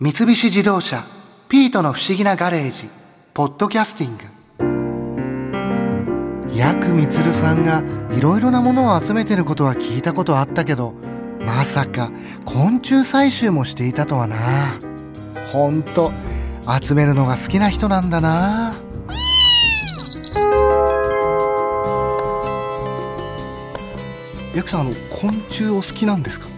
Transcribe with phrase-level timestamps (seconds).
[0.00, 1.04] 三菱自動車
[1.50, 2.88] 「ピートの不思議なガレージ」
[3.34, 4.22] 「ポッドキャスティング」
[6.54, 7.82] ヤクミツルさんが
[8.16, 10.94] いろいろなものを集めてることは聞いたことあったけど
[11.44, 12.12] まさか
[12.44, 14.76] 昆虫採集もしていたとはな。
[15.52, 16.12] ほんと
[16.80, 18.74] 集めるのが好きな人なんだな。
[24.54, 26.57] ヤクさんあの昆虫お好きなんですか？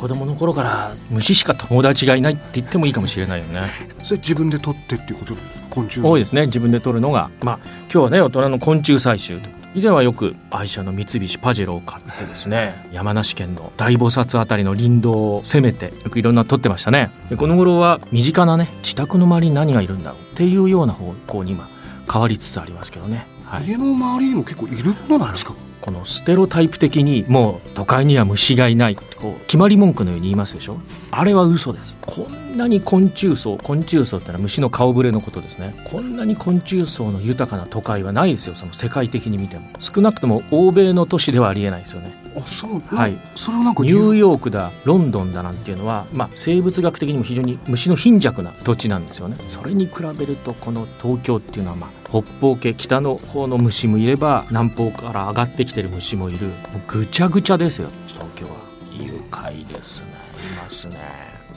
[0.00, 3.68] 子供の頃から虫しか友達がいないって言ってもいいかもしれないよね。
[4.02, 5.34] それ自分で取ってっていうこと？
[5.68, 6.46] 昆虫多いですね。
[6.46, 7.28] 自分で取るのが。
[7.42, 7.58] まあ
[7.92, 9.38] 今日はね大人の昆虫採集
[9.74, 17.10] 以前はよく愛車の三菱パジェロを買ってですね山梨県の大菩薩あたりの林道を攻めてよくいろんな撮ってましたね。
[17.28, 21.68] でこの頃は身近なね自宅の周りに何がいるんだろうっていうような方向に今
[22.10, 25.52] 変わりつつありますけどね、はい、家の周りにも結構いるものなんですか？
[25.80, 28.92] このステロタイプ的にもう都会には虫がいない。
[28.92, 30.78] ってこう決まり文句のように言いますでしょ？
[31.10, 31.96] あれは嘘です。
[32.06, 35.74] こんなに昆虫層昆虫層ってのは虫の顔ぶれのことですね。
[35.84, 39.68] こんなに昆虫層の豊かな都会はないですよその世界的に見ても。
[39.78, 42.80] 少なくとも欧米の都市ではありえないですよねあそう。
[42.94, 43.18] はい。
[43.36, 49.36] それはなんかニューヨークだロンドンだなんていうのは、まあ、生物学的にも非常に虫の貧弱な土地なんですよね。
[49.50, 56.46] それに比べるとこの東京っていうのはまあ北方系北の方の虫もいれば南方から上がってきてる虫もいる。
[56.46, 56.54] もう
[56.88, 58.52] ぐちゃぐちゃですよ東京は。
[58.92, 60.10] 愉快ですね。
[60.52, 60.98] いますね。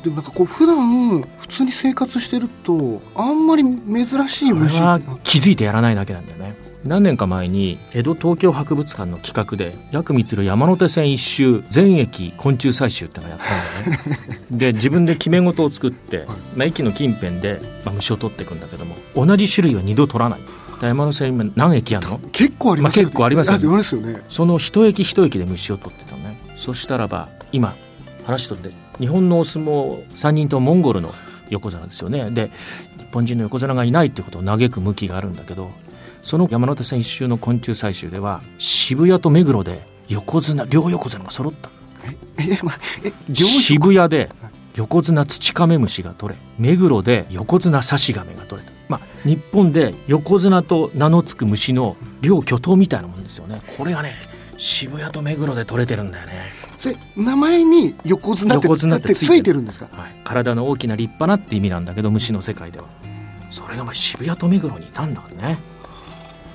[0.03, 4.81] でもなんかこう普段普通に生活してるとあんまり珍しい虫。
[4.81, 6.42] は気づいてやらないだけなんだよね
[6.85, 14.39] 何年か前に江戸東京博物館の企画で薬光る山手線一周全駅昆虫採集ってのをやったんだよね。
[14.51, 20.39] で自分で決め事を作って、まあ、駅の近辺で、まあ、虫を取っていくんだけども同じ種類は二度取らない。
[20.81, 22.19] 山手線今何駅あるの？
[22.33, 24.13] 結構ありますまあ結構ありますよね。
[24.13, 24.21] ね。
[24.27, 26.37] その一駅一駅で虫を取ってたのね。
[26.57, 27.73] そしたらば今
[28.25, 31.13] 話しとって日本のお相撲3人とモンゴルの
[31.49, 32.29] 横綱ですよね。
[32.31, 32.51] で
[32.97, 35.71] 日本人の横綱がいないってことを嘆く向きがあるんだけど
[36.23, 41.69] その山手線一周の昆虫採集では渋谷と目黒で横綱両横綱が揃った。
[42.38, 42.73] えま
[43.03, 44.29] え両渋谷で
[44.75, 48.73] 横綱ツチカメムシが取れ目黒で横綱サシガメが取れた。
[48.89, 53.61] まあ日本で横綱と名の付く虫の両巨頭みたいなもんですよね。
[53.78, 54.13] これがね
[54.57, 56.34] 渋谷と目黒で取れてるんだよね、
[56.78, 59.34] それ名前に横綱って横綱ってついてる。
[59.34, 59.88] ついてるんですか？
[59.91, 62.85] はい、体の大きな立派なって意味なんだけど虫の世界では。
[63.51, 65.57] それがまあ渋谷と目黒にいたんだからね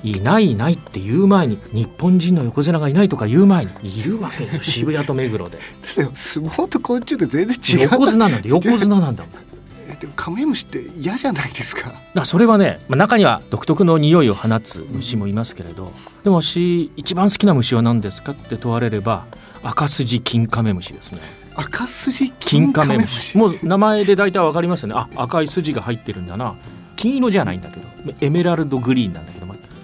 [0.03, 4.63] いないいないって言う前に日本人の横綱がいないとか言う前にいるわけですよ。
[4.63, 5.59] 渋谷と目黒で。
[5.83, 6.07] 相
[6.47, 7.89] 撲と昆虫って全然違う。
[7.91, 9.33] 横綱なんで横綱なんだもん
[9.89, 11.91] えでもカメムシって嫌じゃないですか。
[12.13, 15.91] だそれはね、まあ、中には独特の匂いを放つ虫もいますけれど
[16.23, 19.25] でも私一番好きな虫は何ですかって問われれば
[19.63, 21.19] 赤筋金カメムシですね。
[21.55, 24.93] 赤筋金カメムシもう名前で大体わかりますよね。
[24.95, 26.55] あ赤い筋が入ってるんだな。
[26.95, 27.87] 金色じゃないんだけど
[28.19, 29.38] エメラルドグリーンなんだけど、まあ、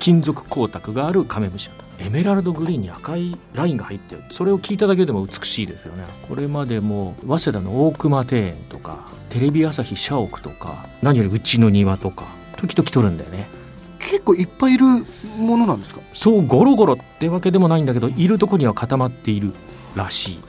[0.05, 4.21] 金属光沢があるカメムシエメラルドグリーンに赤いラインが入ってる。
[4.29, 6.03] それを聞いただけでも美しいですよね。
[6.29, 8.99] これまでも早稲田の大隈庭園とか
[9.29, 13.47] テレビ朝日社屋とか何よりうちの庭とか時々撮るんだよね。
[13.97, 14.85] 結構いっぱいいる
[15.39, 16.01] ものなんですか？
[16.13, 19.53] そうゴロゴロってわけでもないんだけどいるとこには固まっている
[19.95, 20.39] らしい、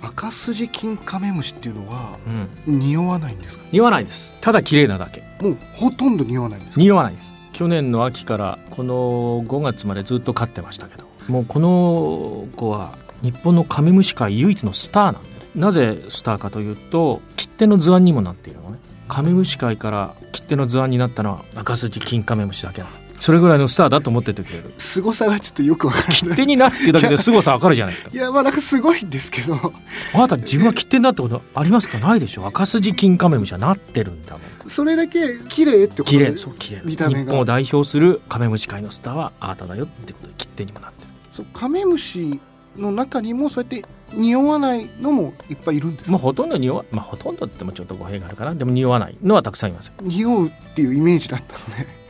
[0.00, 2.18] 赤筋金カメムシっていうのは
[2.66, 3.64] うん、匂わないんですか？
[3.70, 4.32] 匂わないです。
[4.40, 5.22] ただ綺麗なだけ。
[5.42, 6.80] もうほとんど匂わないんですか？
[6.80, 15.34] 匂わないです去年の秋からこの5月までずっと飼ってましたけどもうこの子は日本のカメムシ界唯一のスターなんでね。
[15.54, 18.78] なぜスターかというと切手の図案にもなっているのね。
[19.08, 23.03] カメムシ界から切手の図案になったのは赤筋金カメムシだけなの。
[23.20, 24.74] それぐらいのスターだと思っててくれる。
[24.78, 26.16] 凄さがちょっとよくわからない。
[26.16, 28.10] 切手になるっていうだけで凄さわかるじゃないですか。
[28.12, 29.72] いやまあなんかすごいんですけど。
[30.14, 31.98] あなた自分は切手になったことありますか？
[31.98, 32.46] ないでしょ。
[32.46, 34.70] 赤筋金カメムシはなってるんだもん。
[34.70, 36.04] それだけ綺麗ってこと？
[36.04, 36.82] 綺で麗そう綺麗。
[36.84, 37.24] 見た目が。
[37.24, 41.08] 日本を代表するカメムシ界のスターはあなただよってことで切手にもなってる。
[41.32, 42.40] そうカメムシ
[42.76, 46.12] の中にもそうやって匂わないのもいっぱいいるんですか？
[46.12, 48.54] もうほとんど匂わまあほとんどってもちょっと語弊があるかな。
[48.54, 52.03] でも匂わないのはたくさんいます匂うっていうイメージだったので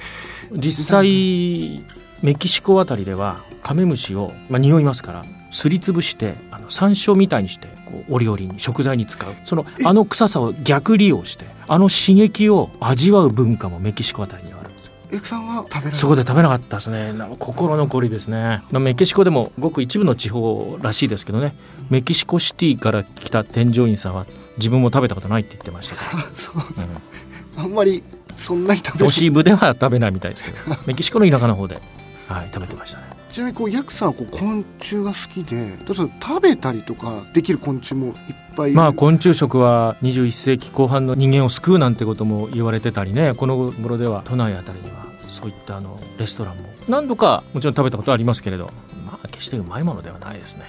[0.57, 1.83] 実際
[2.23, 9.33] メキシコあたりではカメムシを、まあ、匂いますからすりつぶしてあの山椒みたいにしてこうお料理に食材に使う。
[9.45, 14.93] そのあの臭さを逆利用してあの刺激を味わう文化もメキシコあたりにはあるんですよ。
[15.13, 17.13] エクさんは食べそこで食べなかったですね。
[17.39, 18.63] 心残りですね。
[18.73, 21.55] メキシコでもごく一部の地方らしいですけどね。
[21.89, 24.27] メキシコシティから来た添乗員さんは
[24.57, 26.57] 自分も食べたことないって言ってましたけど、あ そう。
[26.57, 27.15] うん
[27.57, 28.03] あんまり
[28.39, 30.57] そんなに食べ都市部では食べないみたいですけど。
[30.87, 31.81] メキシコの田舎の方で、
[32.29, 33.05] はい、食べてましたね。
[33.31, 38.15] ちなみにこうヤクさんはこう昆虫が好きで食べたりとかできる昆虫もいっ
[38.57, 43.35] ぱいまあ昆虫食は21世紀後半の人間を救うなんてことも言われてたりね。
[43.35, 46.63] この頃では都内あたりにはそういったあのレストランも。
[46.89, 48.71] 何度かもちろん食べたことはありますけれど。
[49.05, 50.65] まあ決してうまいものではないですね。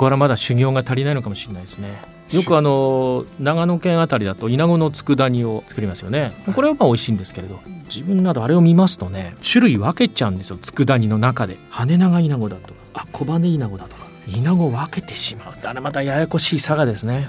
[0.00, 2.00] これはまだ修行が足りないのかもしれないですね
[2.32, 6.32] よくあの長野県あたりだとイナゴの佃煮を作りますよね。
[6.54, 10.58] これはまあ美味しいんですけれど自分などあれを見ますとね種類分けちゃうんですよ。
[10.58, 11.56] 佃煮の中で。
[11.70, 14.06] 羽長イナゴだとかあ小羽イナゴだとか。
[14.28, 15.54] イナゴを分けてしまう。
[15.64, 17.28] あれまたややこしい差がですね、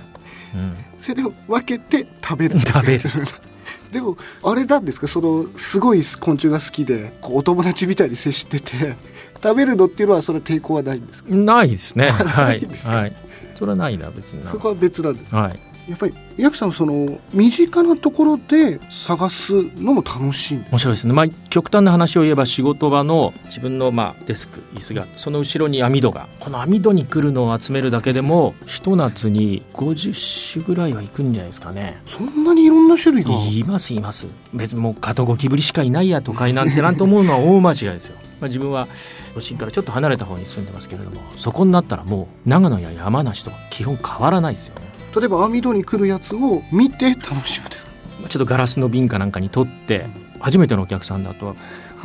[0.53, 3.09] うん、それを分けて食べる食べる。
[3.91, 5.07] でもあれなんですか？
[5.07, 8.95] そのすごい昆虫が好きでこうお友達みたいに接してて
[9.41, 11.33] 食べるのっていうのはそれ抵抗はないんですか？
[11.33, 12.11] ないですね。
[12.13, 13.13] はい、はい、
[13.61, 15.59] それはないな別にそこは別なんですはい。
[15.87, 32.01] やっぱりヤクさんその身近なところで探すのも楽しい面白いですね、まあ、極端な話を言えば仕事場の自分のまあデスク椅子がその後ろに網戸がこの網戸に来るのを集めるだけでもひと夏に50種ぐらいはいくんじゃないですかね。
[32.05, 33.31] そんなにいろんな種類が？
[33.31, 34.25] いますいます。
[34.53, 38.87] 別にもう加藤ゴキブリしかいないや都会なんてなんて思うのは大間違いですよまあ、自分は
[39.35, 44.81] 都心からちょっと離れた方に住んでますけれどもそこになったらもう長野や山梨と基本変わらないですよね。
[45.15, 47.87] 例えば網戸に来るやつを見て楽しむです
[48.29, 50.05] ちょっとガラスの瓶かなんかに取って
[50.39, 51.55] 初めてのお客さんだと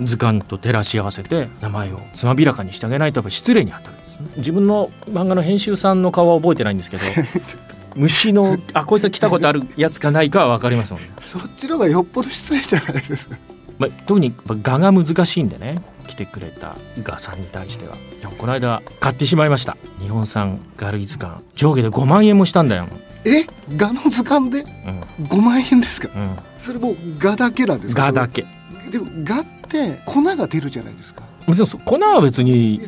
[0.00, 4.28] 図鑑と照らし合わせて名前をつまびらかにしてあげないとやっぱ失礼に当たるんですね。
[4.38, 7.04] 自分の漫画の編集さんの顔は覚えてないんですけど
[7.96, 11.10] 虫のあこいつ来たことあるやつかないかは分かりますもんね。
[11.22, 13.36] そっちの方がよっぽど失礼じゃないですか。
[13.78, 14.32] まあ、特に
[14.62, 17.96] 画が難しいんでね来てくれた画さんに対しては。
[18.38, 19.76] この間買ってしまいました。
[20.00, 22.86] 日本産ガルイ図鑑上下で5万円もしたんだよ。
[23.24, 23.46] え？
[23.76, 28.02] 画の図鑑で？5万円ですか、うん、それも画だけなんですか？
[28.06, 28.44] 画だけ。
[28.90, 31.24] でも画って粉が出るじゃないですか。
[31.48, 32.80] 別に粉は別に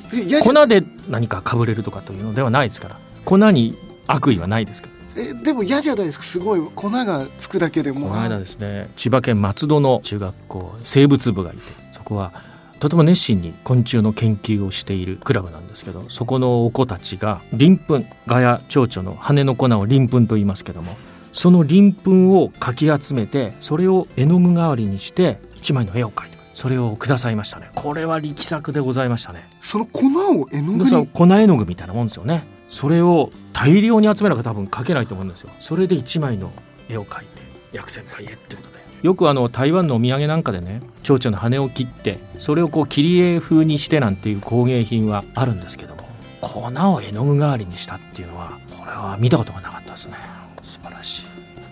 [0.43, 2.97] 粉で何かかぶれるとかというのではないですから。
[3.25, 3.77] 粉に
[4.07, 5.23] 悪意はないですから。
[5.23, 6.25] えでも嫌じゃないですか。
[6.25, 8.09] すごい粉がつくだけでも。
[8.09, 11.63] この間ですね千葉県松戸の中学校生物部がいて
[11.95, 12.33] そこは
[12.81, 20.97] とても熱心に昆虫の研究をしているクラブなんですけどそこのお子たちが鱗粉ガヤ蝶々の羽の粉を鱗粉と言いますけども
[21.33, 27.71] その鱗粉をかき集めてそれを絵の具代わりにして一枚の絵を描いてそれをくださいましたね。
[27.77, 29.49] これは力作でございましたね。
[29.61, 30.07] その粉
[30.41, 31.07] を絵の具に？
[31.07, 32.43] 粉絵の具みたいなもんですよね。
[32.69, 35.51] それを大量に集めなきゃ多分描けないと思うんですよ。
[35.61, 36.51] それで1枚の
[36.89, 37.43] 絵を描いて
[37.73, 46.03] 薬先輩へってことでよくあの台湾のお土産なんかでね蝶々の羽を切ってそれをこう切り絵風にしてなんていう工芸品はあるんですけども
[46.41, 50.15] 粉を絵の具代わりにしたっていうのはこれは見たことがなかったですね。
[50.63, 51.23] 素晴らしい。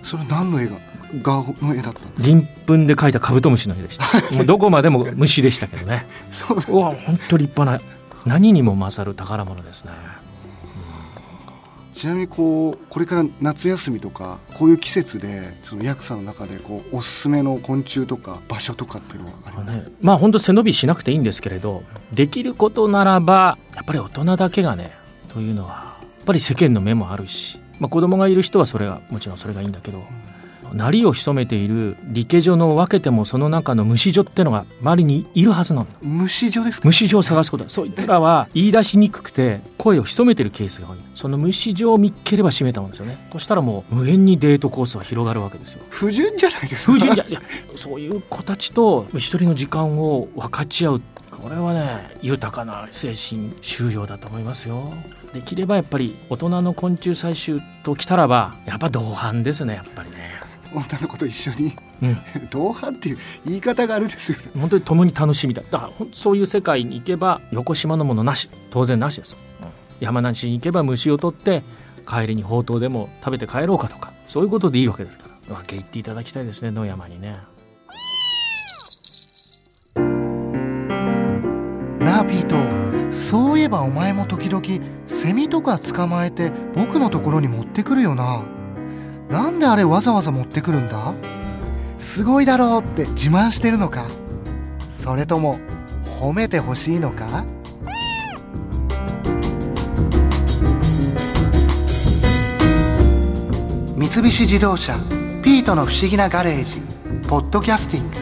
[0.02, 0.76] それ何の絵が
[1.22, 4.04] 画の絵だった鱗粉で描いたカブトムシの絵でした。
[4.34, 6.06] もうどこまでも虫でしたけどね。
[6.32, 7.80] そうわ本当立派な
[8.24, 9.92] 何にも勝る宝物ですね
[11.96, 19.72] ちなみにこうこれから夏休みとかこういう季節でそのヤクさんの中でこうおすすめの昆虫とか場所とかっていうのはあります？
[19.72, 21.82] か、ね、まあ本当背伸びしなくていいんですけれど
[22.12, 24.90] できることならばやっぱり大人だけがね
[25.32, 30.02] というのはやっぱり世間の目もあるし、まあ、子供がいる人はそれはもちろんそれがいいんだけど、
[30.72, 36.88] 鳴りを潜めている理系所の分けてもその中の虫女ってのが周りにいるはずなの虫女ですか？
[36.88, 37.68] 虫女を探すこと。
[37.68, 40.98] そいつらは言い出しにくくて声を潜めてるケースが多い。
[41.14, 43.16] その虫女を見っければ閉めたもんですよね。
[43.32, 45.84] そしたらもう無限にデートコースは広がるわけですよ。
[45.90, 46.92] 不純じゃないですか？
[46.92, 47.40] 不純じゃいや
[47.74, 51.02] そういう子たちと虫取りの時間を分かち合う。
[51.30, 54.92] これはね豊かな精神収容だと思いますよ。
[55.34, 60.35] できればやっぱり大人の昆虫採集ときたらばやっぱ同伴ですねやっぱりね
[60.80, 62.18] 女の子と一緒に、うん、
[62.50, 65.62] 同伴っていう言い方があるんですよ、本当に共に楽しみだ。
[65.70, 68.48] だからそういう世界に行けば横島のものなし。
[68.70, 69.68] 当然なしです、うん、
[70.00, 71.62] 山梨に行けば虫を取って
[72.06, 74.12] 帰りにほうとうでも食べて帰ろうかとか。
[74.28, 75.56] そういうことでいいわけですから。
[75.56, 77.38] 分け入っていただきたいですね野山にね。
[82.00, 82.56] なあピート
[83.12, 84.62] そういえばお前も時々
[85.06, 88.44] セミとか捕まえて僕のところに持ってくるよな
[89.30, 91.12] なんであれわざわざ持ってくるんだ？
[91.98, 94.06] すごいだろうって自慢してるのか？
[94.90, 95.58] それとも
[96.20, 97.44] 褒めてほしいのか？
[103.96, 104.96] 三菱自動車
[105.42, 106.80] 「ピートの不思議なガレージ」
[107.28, 108.16] ポッドキャスティング。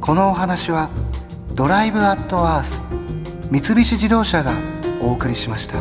[0.00, 0.90] このお話は
[1.54, 2.82] 「ドライブ・アット・アース」
[3.50, 4.52] 三菱自動車が
[5.00, 5.76] お送りしました。